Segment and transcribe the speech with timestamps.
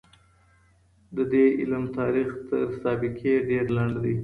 [1.15, 4.15] د دې علم تاريخ تر سابقې ډېر لنډ دی.